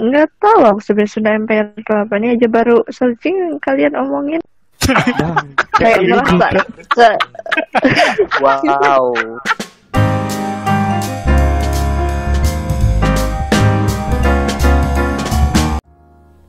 [0.00, 4.40] nggak tahu aku sebenarnya Sunda Empire itu apa ini aja baru searching kalian omongin
[5.80, 6.48] kayak merasa
[6.96, 7.20] se-
[8.42, 9.12] Wow.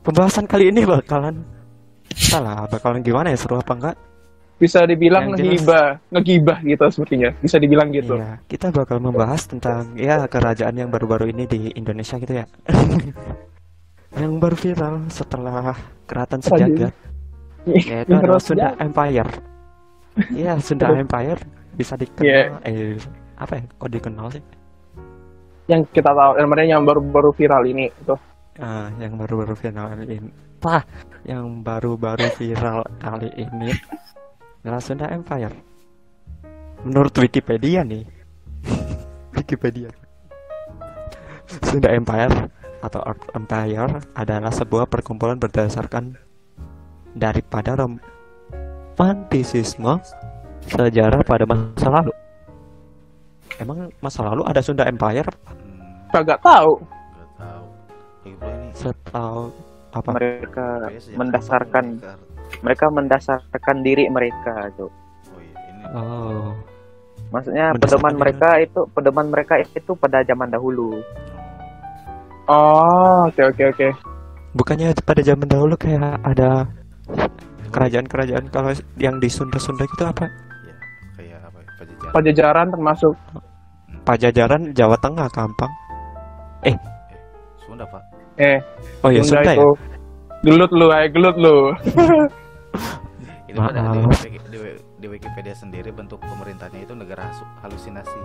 [0.02, 1.46] Pembahasan kali ini bakalan
[2.10, 3.96] salah, bakalan gimana ya seru apa enggak?
[4.62, 7.30] Bisa dibilang jelas- ngegibah, ngegibah gitu sepertinya.
[7.42, 8.14] Bisa dibilang gitu.
[8.14, 12.46] Iya, kita bakal membahas tentang ya kerajaan yang baru-baru ini di Indonesia gitu ya.
[14.22, 15.74] yang baru viral setelah
[16.06, 16.94] keraton sejagat
[17.66, 19.30] yaitu adalah Sunda Empire.
[20.30, 21.42] Iya, Sunda Empire
[21.74, 22.42] bisa dikenal Iya.
[22.68, 22.94] eh
[23.34, 23.62] apa ya?
[23.78, 24.44] Kok dikenal sih?
[25.70, 28.14] yang kita tahu, yang yang baru-baru viral ini itu.
[28.58, 30.18] Ah, yang baru-baru viral ini.
[30.60, 30.82] Wah,
[31.24, 33.70] yang baru-baru viral kali ini
[34.78, 35.50] Sunda Empire.
[36.86, 38.06] Menurut Wikipedia nih,
[39.38, 39.90] Wikipedia,
[41.66, 42.30] Sunda Empire
[42.82, 46.18] atau Earth Empire adalah sebuah perkumpulan berdasarkan
[47.14, 50.02] daripada romantisisme
[50.66, 52.10] sejarah pada masa lalu.
[53.58, 55.26] Emang masa lalu ada Sunda Empire?
[56.10, 56.80] Kagak tahu.
[56.82, 57.64] Gak tahu.
[58.74, 59.52] Setahu
[59.92, 60.08] apa?
[60.16, 60.66] Mereka
[60.98, 62.31] sejak mendasarkan mereka-
[62.62, 64.90] mereka mendasarkan diri mereka tuh.
[65.28, 66.50] Oh iya, ini Oh.
[67.28, 68.20] Maksudnya Mendasarkan pedoman diri.
[68.20, 71.00] mereka itu pedoman mereka itu pada zaman dahulu.
[72.44, 73.88] Oh, oke oke oke.
[74.52, 76.68] Bukannya pada zaman dahulu kayak ada
[77.70, 80.28] kerajaan-kerajaan kalau yang di Sunda-Sunda gitu apa?
[80.28, 80.74] ya
[81.16, 82.12] kayak apa ya, pajajaran.
[82.12, 83.14] Pajajaran termasuk.
[84.02, 85.72] Pajajaran Jawa Tengah Kampang.
[87.62, 88.02] Sunda, Pak.
[88.36, 88.58] Eh,
[89.00, 89.56] Oh iya Sunda Sunda ya.
[89.56, 89.70] itu.
[90.42, 91.56] Gelut lu, ay gelut lu.
[93.52, 94.20] Ini pada di, Maaf.
[94.24, 94.60] Di,
[94.96, 97.28] di Wikipedia sendiri bentuk pemerintahnya itu negara
[97.60, 98.20] halusinasi.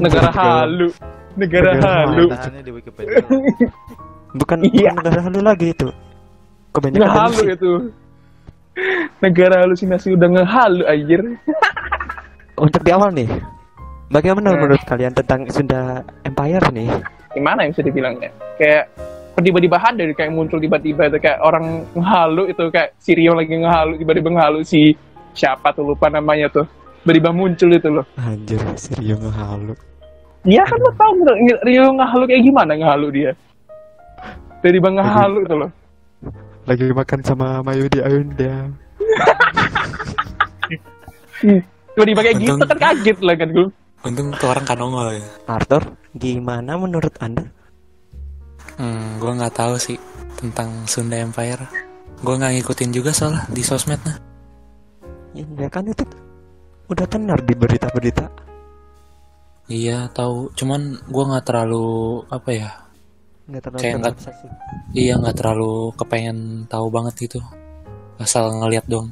[0.00, 0.88] Negara halu.
[1.36, 2.24] Negara Negara halu.
[2.26, 3.16] Pemerintahannya di Wikipedia.
[4.34, 4.90] Bukan, Iya.
[4.90, 5.88] bukan negara halu lagi itu.
[6.72, 7.54] Kebanyakan Ngehalu delusi.
[7.54, 7.72] itu.
[9.22, 11.20] Negara halusinasi udah ngehalu anjir.
[12.64, 13.30] Untuk di awal nih.
[14.10, 14.58] Bagaimana Eh.
[14.58, 16.90] menurut kalian tentang Sunda Empire nih?
[17.30, 18.30] Gimana yang bisa dibilangnya?
[18.58, 18.90] Kayak
[19.42, 24.28] tiba-tiba ada kayak muncul tiba-tiba itu kayak orang ngehalu itu kayak Sirio lagi ngehalu tiba-tiba
[24.30, 24.94] ngehalu si
[25.34, 26.66] siapa tuh lupa namanya tuh
[27.02, 29.74] tiba-tiba muncul itu loh Anjir, serius ngehalu.
[30.44, 31.10] Iya kan lo tau
[31.66, 33.30] Rio ngehalu kayak gimana ngehalu dia
[34.62, 35.70] tiba-tiba ngehalu itu loh
[36.64, 38.72] Lagi makan sama Mayudi Ayunda.
[41.92, 43.68] tiba-tiba kayak gitu kan kaget lah kan gue
[44.04, 45.24] Untung tuh orang kan nongol ya.
[45.48, 47.48] Arthur, gimana menurut Anda?
[48.74, 49.98] Hmm, gue nggak tahu sih
[50.38, 51.64] tentang Sunda Empire.
[52.20, 54.18] Gue nggak ngikutin juga soalnya di sosmed nah.
[55.34, 56.06] Ya kan itu
[56.90, 58.26] udah tenar di berita-berita.
[59.64, 62.70] Iya tahu, cuman gue nggak terlalu apa ya?
[63.48, 64.46] Nggak terlalu Kayak terobsesi.
[64.92, 67.40] Iya nggak terlalu kepengen tahu banget gitu.
[68.20, 69.10] Asal ngeliat dong.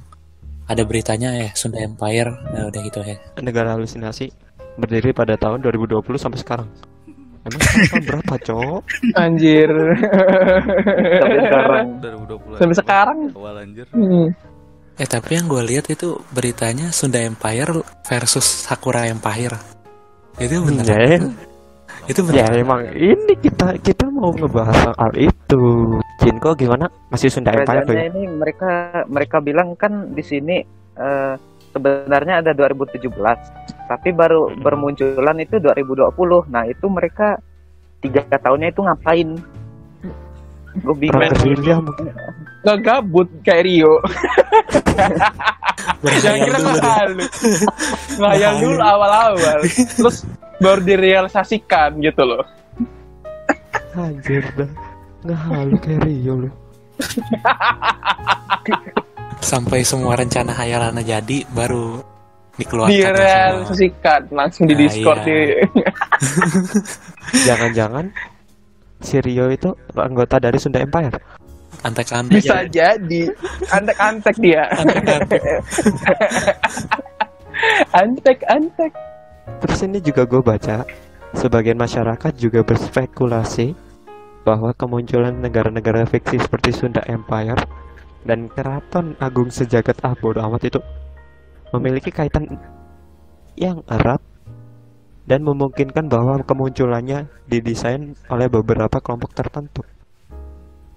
[0.68, 3.18] Ada beritanya ya Sunda Empire, ya udah gitu ya.
[3.42, 4.30] negara halusinasi
[4.78, 6.68] berdiri pada tahun 2020 sampai sekarang.
[7.42, 8.80] Emang tahun berapa, Cok?
[9.19, 9.70] anjir
[11.19, 11.86] Sampai sekarang.
[11.98, 12.58] 2020.
[12.60, 13.19] Sampai sekarang.
[13.34, 13.86] Awal anjir.
[13.91, 14.26] Hmm.
[14.94, 19.56] Eh tapi yang gue lihat itu beritanya Sunda Empire versus Sakura Empire.
[20.38, 20.86] Itu bener.
[20.86, 21.19] Ya,
[22.06, 22.62] Itu ya bener.
[22.62, 25.64] emang ini kita kita mau ngebahas soal itu.
[26.22, 26.86] Jinko gimana?
[27.10, 28.06] Masih Sunda Empire tuh ya?
[28.06, 30.62] ini mereka mereka bilang kan di sini
[30.94, 31.34] eh,
[31.72, 33.09] sebenarnya ada 2017,
[33.88, 36.53] tapi baru bermunculan itu 2020.
[36.53, 37.41] Nah itu mereka
[38.05, 39.28] tiga tahunnya itu ngapain?
[40.84, 41.84] Gue bingung.
[41.84, 42.12] Mungkin.
[42.62, 43.99] nggak gabut kayak Rio
[46.22, 47.27] yang Berhayal kira ngehalu
[48.22, 50.22] ngayal dulu awal-awal terus
[50.62, 52.47] baru direalisasikan gitu loh
[53.93, 54.72] Anjir dah.
[55.21, 56.53] Ngehalu kayak Rio loh.
[59.42, 61.98] Sampai semua rencana hayalannya jadi baru
[62.56, 65.26] dikeluarkan direalisasikan langsung di Nah, Discord iya.
[65.26, 65.36] di
[67.48, 68.06] Jangan-jangan
[69.03, 71.18] si Rio itu anggota dari Sunda Empire.
[71.83, 72.39] Antek-antek.
[72.39, 73.22] bisa jadi
[73.74, 75.42] antek-antek dia Antek-antek.
[78.06, 78.92] antek-antek
[79.59, 80.86] Terus ini juga gue baca,
[81.34, 83.74] sebagian masyarakat juga berspekulasi
[84.47, 87.59] bahwa kemunculan negara-negara fiksi seperti Sunda Empire
[88.22, 90.80] dan Keraton Agung Sejagat Ah bodo amat itu
[91.74, 92.47] memiliki kaitan
[93.59, 94.21] yang erat
[95.27, 99.83] dan memungkinkan bahwa kemunculannya didesain oleh beberapa kelompok tertentu.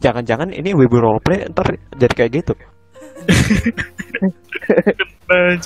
[0.01, 2.53] Jangan-jangan ini wibu roleplay ntar jadi kayak gitu.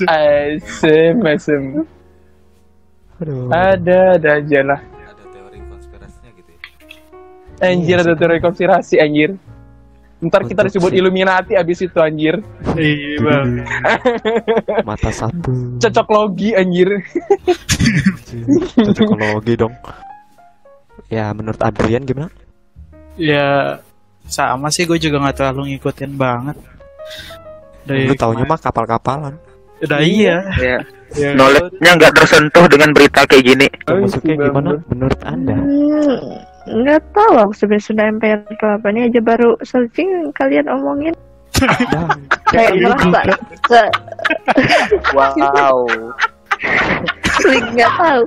[0.08, 1.64] asem asem
[3.20, 3.52] Aduh.
[3.52, 6.60] ada ada aja lah Ada teori konspirasinya gitu ya.
[7.68, 8.20] Anjir Iya ada sih.
[8.24, 9.36] teori konspirasi anjir.
[10.20, 12.44] Ntar kita disebut Illuminati abis itu anjir.
[12.76, 13.50] Iya, Bang.
[14.84, 15.80] Mata satu.
[15.80, 16.92] Cocok logi anjir.
[18.76, 19.74] Cocokologi dong.
[21.08, 22.28] Ya menurut Adrian gimana?
[23.16, 23.80] Ya
[24.28, 26.58] sama sih gue juga nggak terlalu ngikutin banget.
[27.88, 29.40] Dari Lu taunya mah kapal-kapalan.
[29.80, 30.44] Udah iya.
[30.60, 30.78] Ya,
[31.18, 33.68] Ya, knowledge-nya nggak tersentuh dengan berita kayak gini.
[33.90, 35.58] Oh, Maksudnya iya, gimana menurut Anda?
[36.70, 41.18] Nggak tahu aku sebenarnya Sunda Empire itu apa nih aja baru searching kalian omongin
[42.54, 43.22] kayak juga.
[43.66, 43.94] se-
[45.12, 45.88] Wow.
[47.40, 48.22] sering nggak tahu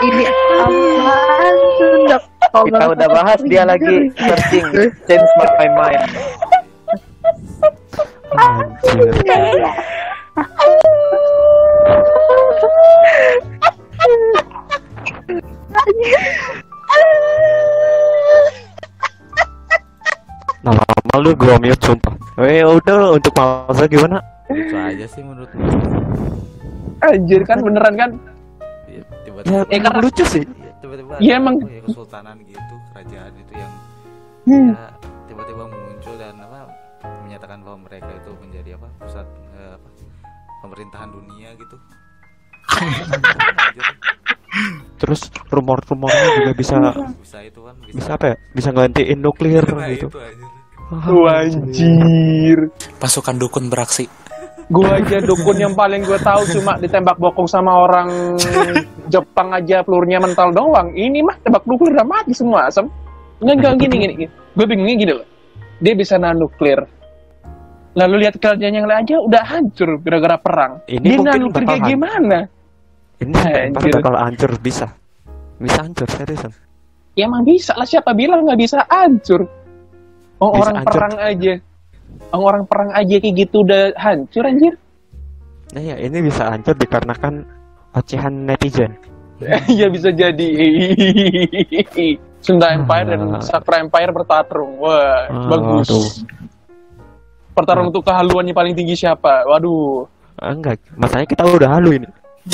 [0.00, 0.24] ini
[0.62, 2.16] apaan Sunda
[2.52, 4.66] Kita udah bahas dia lagi searching
[5.04, 6.02] change my mind.
[15.72, 16.62] Anjir.
[20.62, 22.14] Nah, lama lu gua mute sumpah.
[22.38, 24.22] Eh udah untuk Malsa gimana?
[24.46, 25.66] Lucu aja sih menurut gue.
[27.02, 28.10] Anjir kan beneran kan?
[28.86, 29.02] Iya,
[29.42, 30.44] Ya, Tiba-tiba emang lucu sih.
[30.44, 31.54] Iya, tiba-tiba Iya, emang.
[31.60, 33.72] ya, kesultanan gitu kerajaan itu yang
[34.42, 34.70] Hmm.
[34.70, 34.86] ya,
[35.24, 36.66] tiba-tiba muncul dan apa
[37.22, 39.88] menyatakan bahwa mereka itu menjadi apa pusat eh, apa,
[40.60, 41.76] pemerintahan dunia gitu
[43.62, 43.86] Anjir,
[45.02, 45.20] Terus
[45.50, 46.76] rumor-rumornya juga bisa
[47.18, 48.36] bisa itu kan bisa, bisa apa ya?
[48.54, 50.06] Bisa gantiin nuklir Nah, gitu.
[50.06, 50.50] itu anjir.
[50.92, 52.58] Wah, Anjir.
[53.02, 54.06] Pasukan dukun beraksi.
[54.70, 58.38] Gua aja dukun yang paling gue tahu cuma ditembak bokong sama orang
[59.10, 60.94] Jepang aja pelurunya mental doang.
[60.94, 62.86] Ini mah tembak nuklir udah mati semua asem.
[63.42, 64.14] Enggak enggak gini gini.
[64.24, 64.30] gini.
[64.54, 65.26] Gue bingungnya gini loh.
[65.82, 66.78] Dia bisa nahan nuklir.
[67.92, 70.72] Lalu lihat kerajaan yang lain aja udah hancur gara-gara perang.
[70.88, 72.38] Ini Dia nahan nuklir kayak gimana?
[73.22, 73.38] Ini
[73.70, 73.92] Anjir.
[73.94, 74.86] bakal hancur bisa.
[75.56, 76.52] Bisa hancur seriusan.
[77.12, 79.44] Ya emang bisa lah siapa bilang nggak bisa hancur.
[80.36, 80.92] Oh, Bisa orang hancur.
[80.96, 81.54] perang aja.
[82.30, 84.74] Oh, orang perang aja kayak gitu udah hancur anjir.
[85.72, 87.44] Nah ya ini bisa hancur dikarenakan
[87.92, 88.92] ocehan netizen.
[89.66, 90.48] Iya bisa jadi.
[92.42, 93.40] Sunda Empire dan Ah.
[93.40, 94.76] Sakura Empire bertarung.
[94.76, 95.86] Wah, Ah, bagus.
[95.86, 96.06] waduh.
[97.52, 99.44] Pertarung untuk kehaluannya paling tinggi siapa?
[99.44, 100.08] Waduh.
[100.36, 102.08] Ah, enggak, masalahnya kita udah halu ini.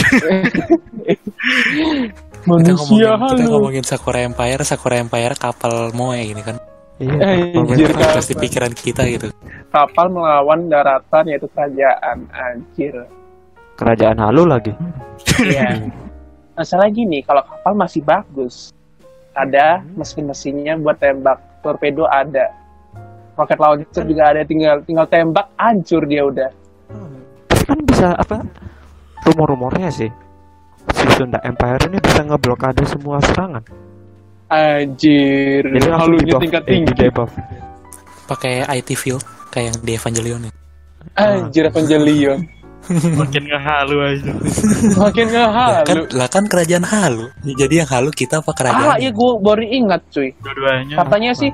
[2.38, 6.56] Kita Manusia ngomongin, kita ngomongin Sakura Empire, Sakura Empire kapal Moe ini kan.
[6.99, 7.20] Iya.
[7.20, 8.17] Anjir, pemerintah.
[8.17, 9.29] Pasti pikiran kita gitu.
[9.70, 12.25] Kapal melawan daratan yaitu kerajaan.
[12.32, 13.05] Anjir.
[13.76, 14.73] Kerajaan halu lagi.
[15.44, 15.93] Iya.
[16.58, 18.75] Masalah gini, kalau kapal masih bagus,
[19.31, 22.50] ada mesin-mesinnya buat tembak, torpedo ada,
[23.38, 26.50] roket launcher juga ada, tinggal tinggal tembak, hancur dia udah.
[27.46, 28.43] Tapi kan bisa apa?
[29.28, 30.10] Rumor-rumornya sih.
[30.88, 33.60] Si Sunda Empire ini bisa ngeblokade semua serangan.
[34.48, 36.92] Anjir, Jadi langsung halunya tingkat eh, di tinggi.
[36.96, 37.32] debuff.
[38.25, 39.20] Pakai IT field
[39.52, 40.52] kayak yang di Evangelion ya.
[41.20, 42.40] Anjir, Evangelion.
[43.20, 44.32] makin nggak halu aja.
[44.96, 47.28] Makin nggak Lah kan, lah kan kerajaan halu.
[47.44, 48.88] Jadi yang halu kita apa kerajaan?
[48.88, 50.32] Ah, iya gue baru ingat cuy.
[50.40, 50.96] Dua-duanya.
[50.96, 51.52] Katanya sih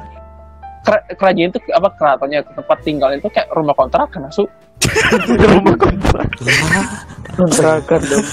[1.17, 4.49] kerajaan itu apa keratonnya tempat tinggal itu kayak rumah kontrakan masuk.
[5.25, 6.29] Rumah kontrak.
[6.45, 6.87] Lah,
[7.35, 8.27] Kontrakan dong.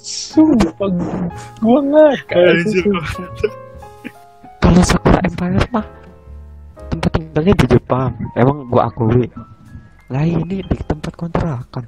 [0.00, 0.88] Sumpah
[1.60, 2.54] gue ngakak.
[4.62, 5.86] Kalau Sakura Empire mah
[6.92, 8.12] tempat tinggalnya di Jepang.
[8.36, 9.24] Emang gua akui.
[10.12, 11.84] Lah ini di tempat kontrakan.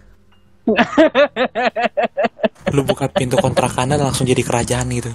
[2.73, 5.12] lu buka pintu kontrakannya langsung jadi kerajaan gitu.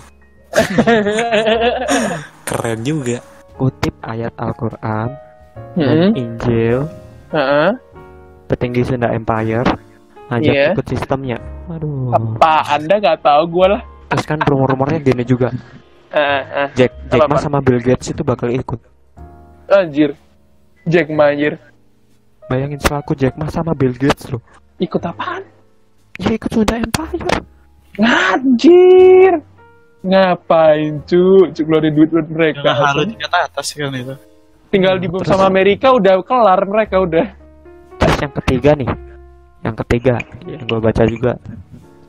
[2.48, 3.39] Keren juga.
[3.60, 5.10] Kutip ayat Al-Quran
[5.76, 6.88] Hmm, dan Injil
[7.30, 7.70] heeh.
[8.48, 9.68] petinggi Sunda Empire
[10.32, 10.72] ngajak Iya.
[10.72, 11.38] ikut sistemnya.
[11.68, 12.16] Aduh.
[12.16, 13.82] Apa anda nggak tahu gue lah.
[14.10, 15.52] Terus kan rumor-rumornya gini juga.
[16.10, 16.68] Eh, eh.
[16.74, 17.28] Jack Jack?
[17.28, 18.80] Ma sama Bill Gates itu bakal ikut.
[19.68, 20.16] Anjir.
[20.88, 21.60] Jack Ma anjir.
[22.48, 24.42] Bayangin selaku Jack Ma sama Bill Gates loh.
[24.80, 25.44] Ikut apaan?
[26.18, 27.44] Ya ikut Sunda Empire.
[28.00, 29.34] Anjir.
[30.00, 31.52] Ngapain cu?
[31.52, 32.64] Cu keluarin duit buat mereka.
[32.64, 34.16] Nggak halu tingkat atas kan itu.
[34.70, 37.26] Tinggal di Terus- sama Amerika udah kelar mereka udah.
[38.00, 38.90] Terus yang ketiga nih.
[39.60, 40.16] Yang ketiga
[40.48, 41.34] yang gue baca juga.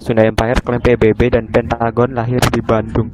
[0.00, 3.11] Sunda Empire klaim PBB dan Pentagon lahir di Bandung.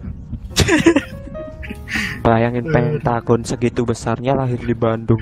[2.25, 5.19] Bayangin Pentagon segitu besarnya lahir di Bandung.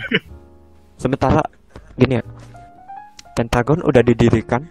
[0.99, 1.40] Sementara
[1.94, 2.25] gini ya.
[3.38, 4.66] Pentagon udah didirikan.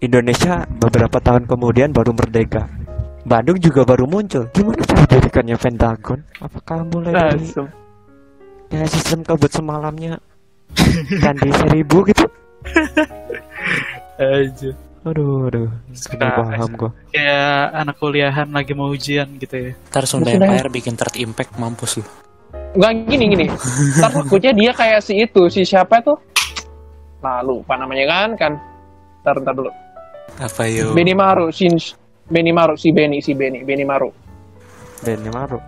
[0.00, 2.68] Indonesia beberapa tahun kemudian baru merdeka.
[3.30, 4.50] Bandung juga baru muncul.
[4.50, 6.18] Gimana cara didirikannya Pentagon?
[6.42, 7.46] Apakah mulai dari
[8.74, 10.18] ya sistem kebut semalamnya
[11.22, 12.26] candi seribu gitu?
[14.18, 14.70] Aja.
[15.06, 15.70] Aduh, aduh.
[15.96, 16.90] Sudah Nah, paham gua.
[17.14, 19.72] Kayak anak kuliahan lagi mau ujian gitu ya.
[19.94, 22.04] Ntar Sunda Empire bikin third impact mampus lu.
[22.76, 23.46] Nggak gini gini.
[23.96, 26.18] Ntar takutnya dia kayak si itu, si siapa tuh?
[27.24, 28.28] Lalu, apa namanya kan?
[28.36, 28.52] Kan.
[29.24, 29.70] Ntar, ntar dulu.
[30.36, 30.92] Apa yo?
[30.92, 31.80] Benimaru, Shin,
[32.30, 34.08] Benimaru, si Beni, si Beni, Benimaru.
[35.02, 35.58] Benimaru.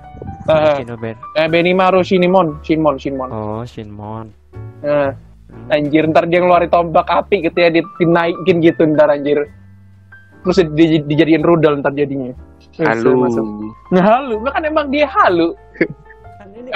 [0.47, 1.17] Eh, Kino Ben.
[1.35, 3.31] eh, Benimaru Shinimon, Shinmon, Shinmon.
[3.31, 4.31] Oh, Shinmon.
[4.83, 5.11] Nah,
[5.53, 5.69] Hmm.
[5.69, 9.53] anjir ntar dia ngeluarin tombak api gitu ya, dinaikin gitu ntar anjir.
[10.43, 12.33] Terus di, dijadiin rudal ntar jadinya.
[12.81, 13.29] Halu.
[13.29, 13.45] Masuk.
[13.93, 15.53] Nah, halu, kan emang dia halu.
[16.41, 16.71] Kan ini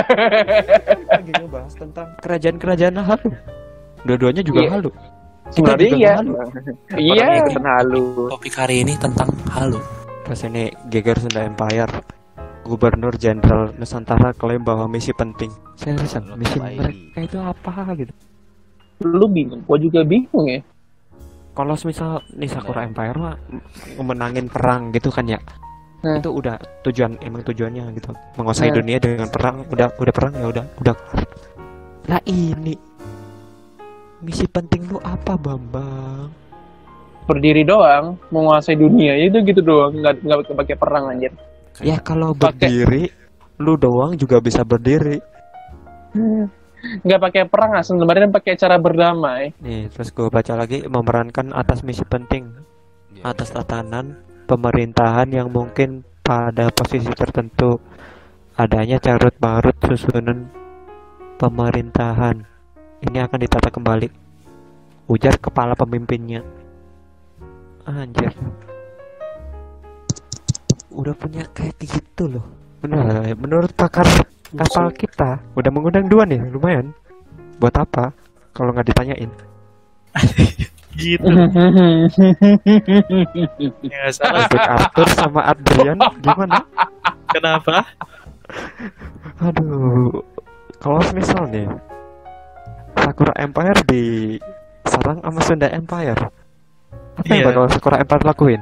[1.09, 3.31] lagi ngebahas tentang kerajaan-kerajaan halu.
[4.05, 4.71] Dua-duanya juga Iya.
[4.76, 4.90] halu.
[5.55, 6.12] Sebenarnya juga iya.
[6.19, 6.33] halu.
[6.97, 7.26] Iya.
[7.45, 8.05] Ikutan halu.
[8.35, 9.79] Topik hari ini tentang halu.
[10.26, 11.93] Terus ini geger Sunda Empire.
[12.67, 15.55] Gubernur Jenderal Nusantara klaim bahwa misi penting.
[15.79, 18.11] Seriusan, misi mereka itu apa gitu?
[19.07, 20.59] Lu bingung, gua juga bingung ya.
[21.55, 23.38] Kalau misal nih Sakura Empire mah
[23.97, 25.38] memenangin perang gitu kan ya.
[26.03, 26.19] Hmm.
[26.19, 28.11] Itu udah tujuan emang tujuannya gitu.
[28.35, 28.79] Menguasai Hmm.
[28.83, 30.97] dunia dengan perang, udah udah perang ya udah udah.
[32.11, 32.75] Lah ini
[34.23, 36.31] misi penting lu apa Bambang?
[37.27, 41.35] Berdiri doang, menguasai dunia itu gitu doang, nggak nggak pakai perang anjir.
[41.83, 43.11] Ya kalau berdiri
[43.59, 45.19] lu doang juga bisa berdiri.
[47.03, 49.51] Nggak pakai perang, sebenarnya pakai cara berdamai.
[49.59, 52.47] Nih, terus gue baca lagi memerankan atas misi penting
[53.17, 57.81] Ya, atas tatanan pemerintahan yang mungkin pada posisi tertentu
[58.61, 60.53] adanya carut marut susunan
[61.41, 62.56] pemerintahan
[63.05, 64.09] ini akan ditata kembali.
[65.12, 66.41] Ujar kepala pemimpinnya.
[67.87, 68.33] Anjir.
[70.91, 72.47] Udah punya kayak gitu loh.
[72.81, 74.07] Benar menurut pakar
[74.50, 76.97] kapal kita udah mengundang dua nih lumayan.
[77.61, 78.12] Buat apa?
[78.57, 79.31] Kalau nggak ditanyain.
[80.97, 81.29] Gitu.
[83.85, 84.49] ya salah.
[84.49, 86.65] untuk Arthur sama Adrian gimana?
[87.29, 87.85] Kenapa?
[89.45, 90.25] Aduh,
[90.81, 91.69] kalau misal nih
[93.17, 96.21] Sakura Empire diserang sama Sunda Empire,
[97.17, 97.47] apa yang Iya.
[97.49, 98.61] bakal Sakura Empire lakuin?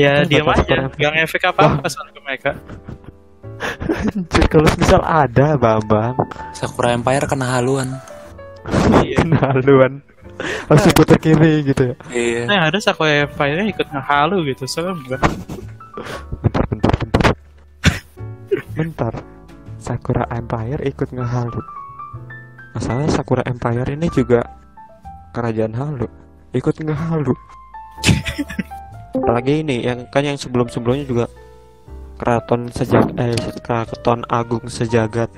[0.00, 0.88] Ya Itu diam bakal aja.
[0.96, 2.56] Gak ngefek apa-apa soal ke mereka.
[4.16, 6.16] Anjir, kalau misal ada Bambang,
[6.56, 8.00] Sakura Empire kena haluan.
[9.04, 9.28] Iya.
[9.28, 10.00] haluan
[10.64, 11.96] langsung putar kiri gitu ya.
[12.08, 12.40] Iya.
[12.48, 14.64] Nah, ada Sakura Empire ikut ngehalu gitu.
[14.64, 15.20] Serem gak?
[16.40, 17.24] Bentar, bentar, bentar.
[18.72, 19.12] bentar.
[19.76, 21.60] Sakura Empire ikut ngehalu.
[22.70, 24.46] Masalah Sakura Empire ini juga
[25.30, 26.06] kerajaan halu,
[26.52, 27.34] ikut ngehalu.
[29.16, 31.26] Apalagi ini yang kan yang sebelum-sebelumnya juga
[32.14, 35.28] keraton sejak eh keraton agung sejagat.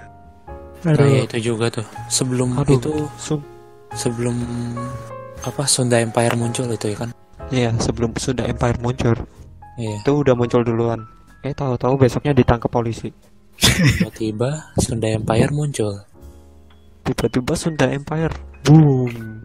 [0.83, 1.87] Nah, ya itu juga tuh.
[2.11, 2.77] Sebelum Aduh.
[2.77, 3.47] itu Sum-
[3.95, 4.35] sebelum
[5.41, 7.11] apa Sunda Empire muncul itu ya kan?
[7.49, 9.17] Iya, sebelum Sunda Empire muncul,
[9.79, 10.05] Iya.
[10.05, 11.01] itu udah muncul duluan.
[11.41, 13.09] Eh tahu-tahu besoknya ditangkap polisi.
[13.57, 16.03] Tiba-tiba Sunda Empire muncul.
[17.02, 18.32] Tiba-tiba Sunda Empire,
[18.62, 19.42] boom,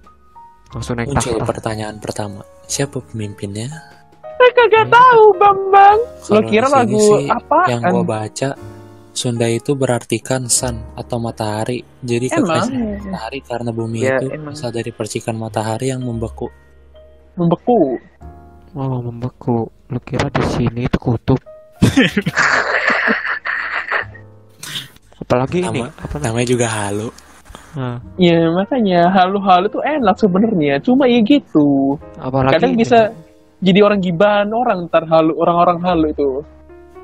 [0.69, 1.47] langsung naik Muncul tahta.
[1.47, 2.39] pertanyaan pertama.
[2.63, 3.67] Siapa pemimpinnya?
[4.37, 5.97] Mereka gak tahu, Bambang.
[5.97, 7.57] Lo Kalau kira lagu sih apa?
[7.67, 8.49] Yang gua baca
[9.09, 11.81] Sunda itu berartikan sun atau matahari.
[11.99, 14.53] Jadi kekaisaran matahari karena bumi Ya, itu emang.
[14.53, 16.47] berasal dari percikan matahari yang membeku.
[17.33, 17.97] membeku.
[18.73, 19.67] Oh, membeku.
[19.87, 21.39] Lu kira di sini itu kutub?
[25.17, 26.23] Apalagi ini, Nama- apa namanya?
[26.29, 27.07] Namanya juga halu.
[27.77, 30.81] Nah, Ya makanya halu-halu tuh enak sebenarnya.
[30.81, 31.93] Cuma ya gitu.
[32.17, 33.13] apalagi Kadang ini, bisa
[33.61, 36.29] jadi orang gibahan orang ntar halu orang-orang halu itu.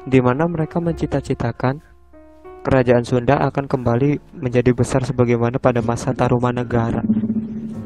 [0.03, 1.79] di mana mereka mencita-citakan
[2.65, 7.05] kerajaan Sunda akan kembali menjadi besar sebagaimana pada masa Tarumanegara.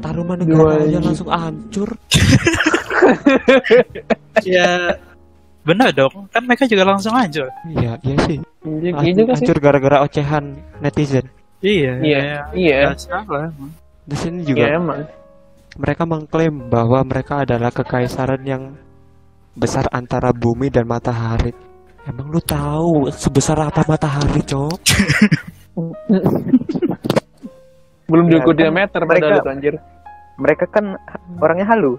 [0.00, 1.92] Tarumanegara aja langsung hancur.
[4.44, 4.94] Ya
[5.64, 6.28] benar dong.
[6.30, 7.48] Kan mereka juga langsung hancur.
[7.68, 8.38] Iya, iya sih.
[8.64, 9.24] Iya sih.
[9.24, 11.26] hancur gara-gara ocehan netizen.
[11.58, 11.92] Iya.
[11.98, 12.78] Iya, ya, iya.
[12.94, 13.50] salah.
[14.04, 15.00] Di sini Iya juga emang.
[15.74, 18.74] mereka mengklaim bahwa mereka adalah kekaisaran yang
[19.52, 21.50] besar antara bumi dan matahari.
[22.02, 24.80] Emang lu tahu sebesar apa matahari, Cok?
[28.08, 29.74] Belum Ya, diukur kan diameter mereka- padahal itu anjir.
[30.38, 30.84] Mereka kan
[31.36, 31.98] orangnya halu.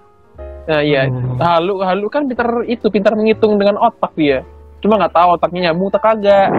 [0.65, 1.37] Nah iya, Oh.
[1.37, 4.41] halu halu kan pintar itu pintar menghitung dengan otak dia.
[4.79, 6.49] Cuma nggak tahu otaknya nyambung tak kagak.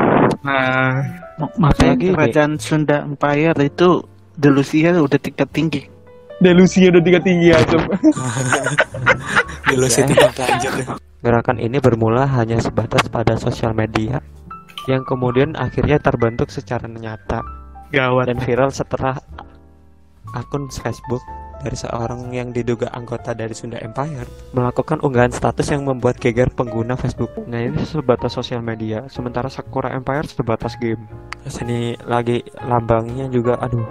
[0.40, 1.04] Nah,
[1.60, 4.04] makanya kerajaan Sunda Empire itu
[4.40, 5.82] delusia udah tingkat tinggi.
[6.40, 7.76] Delusi udah tiga tinggi aja.
[9.68, 10.96] Ilusi tingkat lanjut.
[11.20, 14.24] Gerakan ini bermula hanya sebatas pada sosial media
[14.88, 17.44] yang kemudian akhirnya terbentuk secara nyata
[17.92, 18.32] Gawat.
[18.32, 19.20] dan viral setelah
[20.32, 21.20] akun Facebook
[21.60, 24.26] dari seorang yang diduga anggota dari Sunda Empire
[24.56, 27.30] melakukan unggahan status yang membuat geger pengguna Facebook.
[27.46, 31.04] Nah ini sebatas sosial media, sementara Sakura Empire sebatas game.
[31.44, 33.84] Terus ini lagi lambangnya juga, aduh,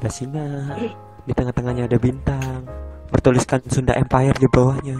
[0.00, 0.76] ada singa,
[1.28, 2.64] di tengah-tengahnya ada bintang,
[3.12, 4.98] bertuliskan Sunda Empire di bawahnya.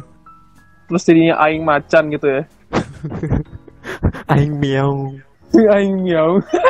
[0.88, 2.42] Terus jadinya aing macan gitu ya.
[4.30, 5.10] Aing miau.
[5.74, 6.38] aing miau.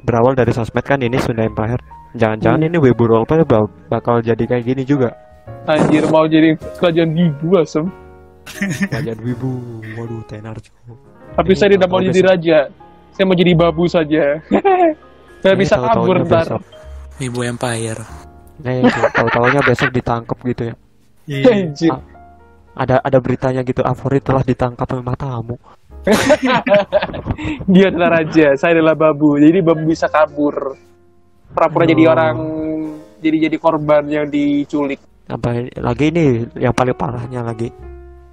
[0.00, 1.80] Berawal dari sosmed kan ini Sunda Empire.
[2.10, 2.68] Jangan-jangan Hmm.
[2.68, 5.12] ini Weibo Roleplay bak- bakal jadi kayak gini juga.
[5.64, 7.84] Anjir mau jadi kerajaan ibu asem.
[8.88, 9.50] Kerajaan Wibu,
[9.94, 10.72] waduh tenar cuy.
[11.34, 12.30] Tapi Ini saya tidak mau jadi besok.
[12.30, 12.58] raja.
[13.12, 14.24] Saya mau jadi babu saja.
[15.42, 16.48] saya Ini bisa kabur ntar.
[16.48, 16.62] besok.
[17.18, 18.00] Ibu Empire.
[18.58, 20.74] Nah, itu tahu-taunya besok ditangkap gitu ya.
[21.26, 21.44] Iya.
[21.46, 21.92] Anjir.
[22.72, 25.56] Ada ada beritanya gitu, Afori telah ditangkap oleh matamu.
[27.72, 29.36] Dia adalah raja, saya adalah babu.
[29.36, 30.74] Jadi babu bisa kabur.
[31.48, 32.12] Pura-pura jadi Oh.
[32.12, 32.36] orang
[33.18, 35.00] jadi jadi korban yang diculik.
[35.24, 37.68] Sampai lagi ini yang paling parahnya lagi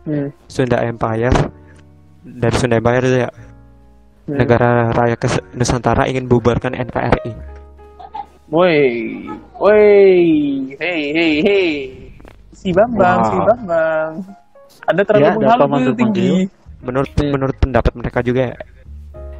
[0.05, 0.29] Hmm.
[0.45, 1.33] Sunda Empire
[2.21, 3.29] dari Sunda Empire ya
[4.25, 4.37] Hmm.
[4.37, 7.33] negara raya kes- Nusantara ingin bubarkan NKRI.
[8.45, 8.77] Woi,
[9.57, 9.85] woi,
[10.77, 11.67] hei, hei, hei.
[12.53, 13.25] Si Bambang, Wow.
[13.25, 14.11] si Bambang.
[14.85, 16.29] Anda terlalu Ya, ada menghalu tinggi.
[16.85, 17.33] Menurut Hmm.
[17.33, 18.57] menurut pendapat mereka juga ya,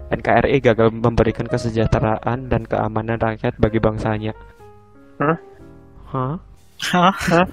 [0.09, 4.33] NKRI gagal memberikan kesejahteraan dan keamanan rakyat bagi bangsanya.
[5.21, 5.37] Hah?
[6.09, 6.35] Hah?
[6.81, 7.45] Hah?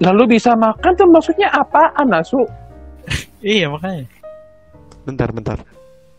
[0.00, 2.40] Lalu bisa makan tuh maksudnya apaan, Nasu?
[3.42, 4.06] Iya makanya.
[5.02, 5.58] Bentar, bentar.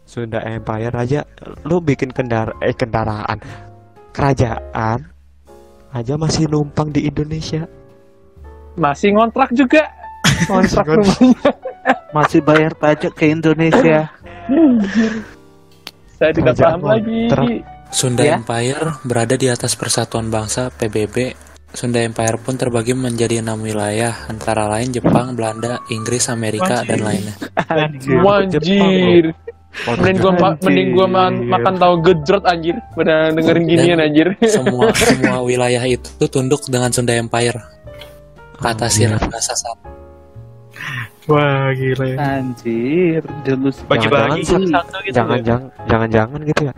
[0.04, 1.24] Sunda Empire aja
[1.64, 3.40] lu bikin kendara eh kendaraan
[4.12, 5.08] kerajaan
[5.96, 7.64] aja masih numpang di Indonesia.
[8.76, 9.88] Masih ngontrak juga.
[10.52, 11.50] Ngontrak Masih rumahnya.
[12.14, 14.14] Masih bayar pajak ke Indonesia.
[16.18, 17.28] Saya tidak paham lagi.
[17.28, 17.50] ngontrak.
[17.90, 18.38] Sunda Ya.
[18.38, 21.34] Empire berada di atas Persatuan Bangsa PBB.
[21.74, 27.34] Sunda Empire pun terbagi menjadi enam wilayah, antara lain Jepang, Belanda, Inggris, Amerika, dan lainnya.
[28.22, 29.34] Wanjir.
[29.74, 34.38] Mending gua ma- mending gua ma- makan tahu gejrot anjir pada dengerin ginian anjir.
[34.46, 37.58] Semua semua wilayah itu tunduk dengan Sunda Empire.
[38.62, 39.18] Kata si Anjir.
[39.18, 39.42] Rangga.
[41.32, 42.18] Wah gila ya.
[42.20, 45.16] Anjir, jelus Bagi-bagi Jangan-jangan satu gitu.
[45.16, 46.74] Jangan-jangan jangan-jangan gitu ya.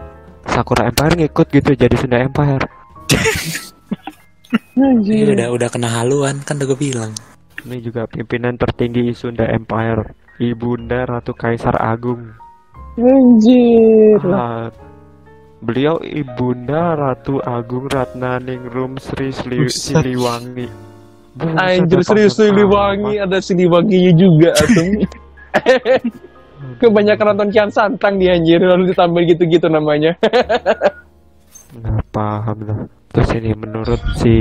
[0.46, 2.66] Sakura Empire ngikut gitu jadi Sunda Empire.
[4.76, 5.34] Anjir.
[5.34, 7.12] udah udah kena haluan kan udah gue bilang.
[7.66, 12.38] Ini juga pimpinan tertinggi Sunda Empire, Ibunda Ratu Kaisar Agung.
[13.02, 14.22] Anjir.
[14.30, 14.70] Ah,
[15.66, 19.34] beliau Ibunda Ratu Agung Ratnaningrum Sri.
[19.34, 20.85] Siliwangi.
[21.36, 25.04] Anjir serius Siliwangi ada Siliwanginya juga asem.
[26.80, 30.16] Kebanyakan nonton Kian Santang dia anjir lalu ditambah gitu-gitu namanya.
[31.76, 32.80] Nggak paham lah.
[33.12, 34.36] Terus ini menurut si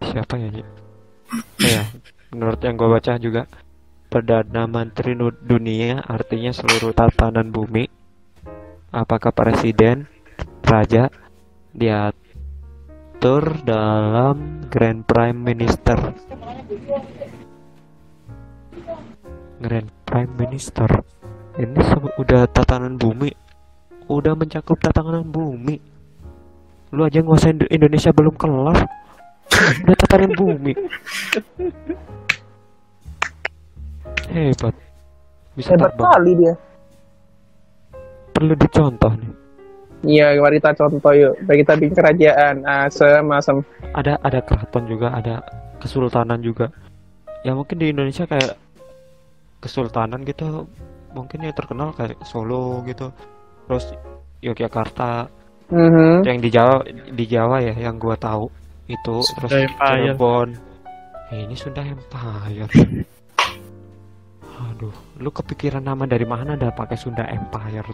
[0.00, 0.48] siapa ya?
[0.48, 0.64] Oh
[1.60, 1.84] ya,
[2.32, 3.44] menurut yang gue baca juga
[4.10, 7.86] Perdana Menteri Dunia artinya seluruh tatanan bumi.
[8.90, 10.10] Apakah presiden,
[10.66, 11.06] raja
[13.20, 16.16] diatur dalam Grand Prime Minister?
[19.60, 20.88] Grand Prime Minister.
[21.60, 21.84] Ini
[22.16, 23.28] udah tatanan bumi,
[24.08, 25.76] udah mencakup tatanan bumi.
[26.96, 28.88] Lu aja nguasain Indo- Indonesia belum kelar.
[29.84, 30.72] Udah tatanan bumi.
[34.32, 34.74] Hebat.
[35.60, 36.08] Bisa Hebat terbang.
[36.08, 36.54] kali dia.
[38.32, 39.39] Perlu dicontoh nih.
[40.00, 41.34] Iya, mari kita contoh yuk.
[41.44, 43.56] Bagi kita bikin kerajaan asem asem.
[43.92, 45.44] Ada ada keraton juga, ada
[45.76, 46.72] kesultanan juga.
[47.44, 48.56] Ya mungkin di Indonesia kayak
[49.60, 50.64] kesultanan gitu
[51.12, 53.12] mungkin yang terkenal kayak Solo gitu.
[53.68, 53.92] Terus
[54.40, 55.28] Yogyakarta,
[55.68, 56.24] Mhm.
[56.24, 58.48] yang di Jawa di Jawa ya yang gua tahu
[58.88, 60.16] itu Sunda terus Empire.
[60.16, 60.48] Cirebon
[61.30, 62.66] Eh, ini Sunda Empire
[64.60, 67.86] aduh lu kepikiran nama dari mana ada pakai Sunda Empire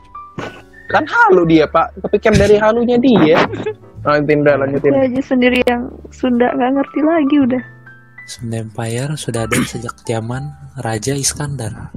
[0.86, 1.98] Kan halu dia, Pak.
[2.06, 3.38] Kepikiran dari halunya dia.
[4.06, 4.90] Lanjutin dah, lanjutin.
[4.94, 5.82] Saya aja sendiri yang
[6.14, 7.62] Sunda nggak ngerti lagi udah.
[8.26, 10.46] Sunda Empire sudah ada sejak zaman
[10.78, 11.90] Raja Iskandar.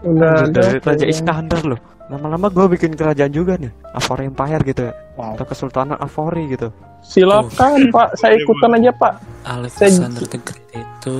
[0.00, 0.84] Udah dari ada.
[0.84, 5.38] Raja Iskandar loh lama-lama gua bikin kerajaan juga nih Afori Empire gitu ya Wow.
[5.38, 6.68] atau Kesultanan Afori gitu
[7.00, 8.16] Silakan, Pak.
[8.16, 9.12] Saya ikutan aja, Pak.
[9.44, 11.16] Alexander the Great itu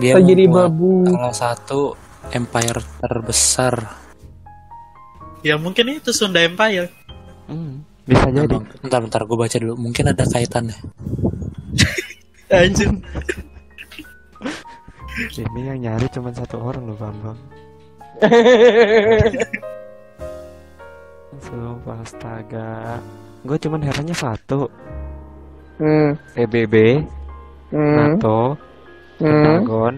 [0.00, 1.04] dia Saya jadi babu.
[1.04, 1.80] salah satu
[2.32, 3.74] empire terbesar.
[5.44, 6.88] Ya mungkin itu Sunda Empire.
[7.46, 9.74] Hmm, bisa jadi Bang, bentar bentar gue baca dulu.
[9.76, 10.76] Mungkin ada kaitannya.
[12.48, 12.88] Anjir.
[15.14, 17.38] ini yang nyari cuma satu orang loh Bambang
[21.38, 22.98] Sumpah astaga
[23.46, 24.66] Gue cuman herannya satu
[25.74, 26.14] Hmm.
[26.38, 27.02] PBB,
[27.74, 27.94] Hmm.
[28.14, 28.54] NATO,
[29.18, 29.26] Hmm.
[29.26, 29.94] Pentagon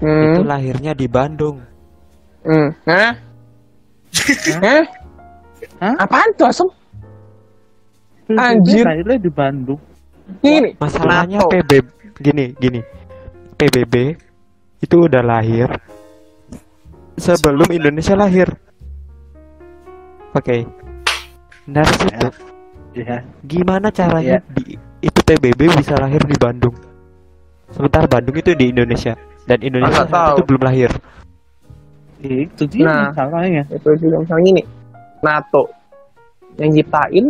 [0.00, 0.32] Hmm.
[0.32, 1.60] itu lahirnya di Bandung.
[2.40, 2.72] Hmm.
[2.88, 3.12] Hah?
[4.60, 4.84] Hah?
[5.80, 5.94] Hah?
[6.00, 6.68] Apaan tuh asem?
[8.30, 8.86] Anjir.
[8.86, 9.80] lahirnya di Bandung.
[10.44, 10.78] Ini.
[10.78, 11.42] Masalahnya.
[11.50, 11.86] PBB
[12.20, 12.80] gini gini.
[13.58, 14.14] PBB
[14.80, 15.68] itu udah lahir
[17.18, 18.48] sebelum Indonesia lahir.
[20.32, 20.64] Oke.
[21.66, 22.28] Dari situ
[22.90, 23.22] Ya.
[23.46, 26.74] gimana caranya di, itu PBB bisa lahir di Bandung?
[27.70, 29.14] Sementara Bandung itu di Indonesia
[29.46, 30.90] dan Indonesia itu belum lahir.
[32.20, 33.02] Ya, itu dia Nah.
[33.10, 33.62] masalahnya.
[33.72, 34.62] Itu juga misalnya gini.
[35.20, 35.62] NATO
[36.56, 37.26] yang ciptain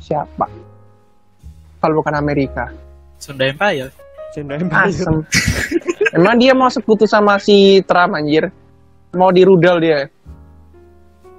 [0.00, 0.46] siapa?
[1.80, 2.68] Kalau bukan Amerika.
[3.16, 3.90] Sunda Empire.
[4.36, 4.92] Sunda Empire.
[4.92, 5.16] Asem.
[6.12, 8.52] Emang dia mau sekutu sama si Trump anjir?
[9.16, 10.08] Mau dirudal dia?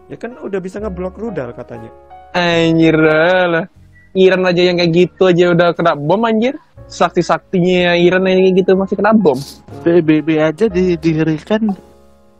[0.09, 1.89] Ya kan udah bisa ngeblok rudal katanya.
[2.33, 3.65] Anjir lah.
[4.13, 6.53] Iran aja yang kayak gitu aja udah kena bom anjir.
[6.86, 9.38] Sakti-saktinya Iran yang kayak gitu masih kena bom.
[9.81, 11.73] PBB aja didirikan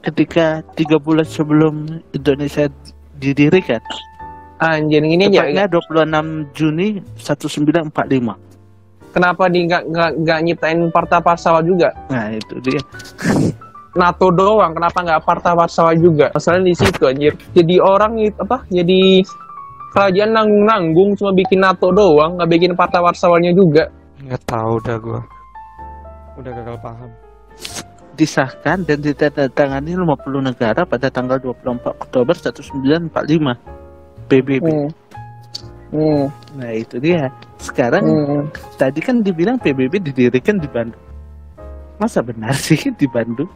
[0.04, 2.68] ketika tiga bulan sebelum Indonesia
[3.18, 3.80] didirikan.
[4.60, 5.48] Anjir ini aja.
[5.48, 6.88] Tepatnya 26 Juni
[7.20, 9.14] 1945.
[9.14, 11.94] Kenapa di nggak nggak nggak nyiptain Parta Warsawa juga?
[12.10, 12.82] Nah itu dia.
[13.94, 16.34] NATO doang, kenapa nggak Parta Warsawa juga?
[16.34, 17.34] Masalahnya di situ anjir.
[17.54, 18.66] Jadi orang itu apa?
[18.74, 19.22] Jadi
[19.94, 23.86] kerajaan nanggung-nanggung cuma bikin NATO doang, nggak bikin Parta Warsawanya juga.
[24.26, 25.22] Nggak tahu dah gua.
[26.42, 27.10] Udah gagal paham.
[28.14, 30.06] Disahkan dan ditandatangani 50
[30.40, 33.10] negara pada tanggal 24 Oktober 1945.
[34.30, 34.62] PBB.
[34.64, 34.90] Hmm.
[35.90, 36.26] Hmm.
[36.58, 37.30] Nah itu dia.
[37.58, 38.44] Sekarang Hmm.
[38.76, 41.02] tadi kan dibilang PBB didirikan di Bandung.
[41.98, 43.50] Masa benar sih di Bandung?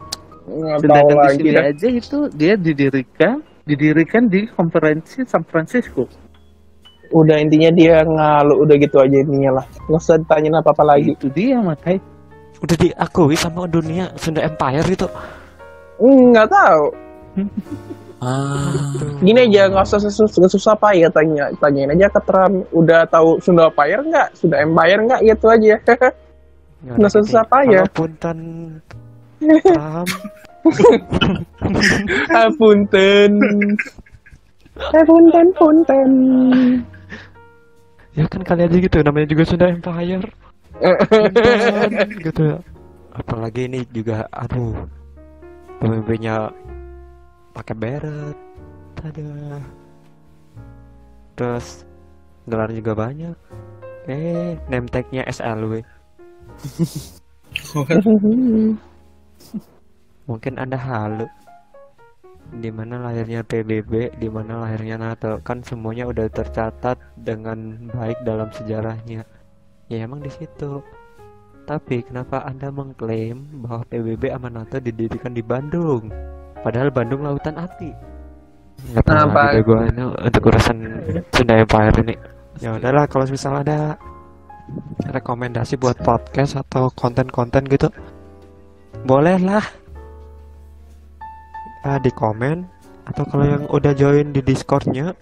[0.48, 1.64] Nggak Sedangkan di sini dah.
[1.68, 6.08] aja itu dia didirikan didirikan di konferensi San Francisco.
[7.08, 9.66] Udah intinya dia ngalu udah gitu aja intinya lah.
[9.86, 11.12] Nggak usah ditanyain apa-apa lagi.
[11.14, 12.00] Itu dia makanya.
[12.58, 15.06] Udah diakui sama dunia Sunda Empire itu.
[15.96, 16.84] Hmm, Nggak tahu.
[18.18, 18.74] Ah,
[19.22, 22.66] Gini aja nggak usah susah, susah, susah apa ya tanya tanyain aja ke Trump.
[22.70, 24.28] Udah tahu Sunda Empire nggak?
[24.34, 25.20] Sunda Empire nggak?
[25.22, 25.74] Gitu aja.
[25.78, 27.82] Ya Nggak susah gini, apa ya?
[27.90, 28.38] punten
[29.64, 30.08] Trump
[32.34, 33.32] Apunten.
[34.92, 36.10] Apunten, punten.
[38.14, 40.47] ya kan kali aja gitu namanya juga Sunda Empire Punten,
[42.26, 42.58] gitu.
[43.14, 44.86] Apalagi ini juga aduh.
[45.78, 46.50] Pemimpinnya
[47.54, 48.36] pakai beret.
[48.98, 49.62] Ada.
[51.38, 51.86] Terus
[52.50, 53.36] gelar juga banyak.
[54.08, 55.84] Eh name tag-nya SLW
[60.28, 61.26] mungkin anda halu
[62.48, 68.48] di mana lahirnya PBB, di mana lahirnya NATO, kan semuanya udah tercatat dengan baik dalam
[68.48, 69.20] sejarahnya.
[69.88, 70.84] Ya emang di situ.
[71.68, 76.08] Tapi kenapa Anda mengklaim bahwa PBB sama NATO didirikan di Bandung?
[76.64, 77.92] Padahal Bandung lautan api.
[78.88, 79.52] Nggak Kenapa?
[79.52, 80.76] deh gua ini untuk urusan
[81.34, 82.14] Sunda Empire ini.
[82.62, 84.00] Ya udahlah kalau misal ada
[85.12, 87.88] rekomendasi buat podcast atau konten-konten gitu,
[89.08, 89.64] boleh lah
[91.86, 92.66] Ah, di komen
[93.06, 95.14] atau kalau yang udah join di Discordnya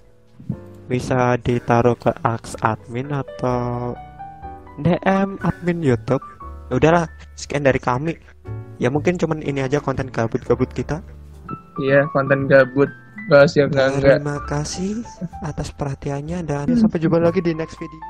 [0.89, 3.93] bisa ditaruh ke aks admin atau
[4.81, 6.23] DM admin YouTube.
[6.69, 7.05] Ya Udahlah,
[7.39, 8.13] sekian dari kami.
[8.77, 11.01] Ya mungkin cuman ini aja konten gabut-gabut kita.
[11.81, 12.89] Iya, konten gabut.
[13.27, 14.17] Bahas yang enggak enggak.
[14.21, 14.91] Terima kasih
[15.43, 18.01] atas perhatiannya dan sampai jumpa lagi di next video.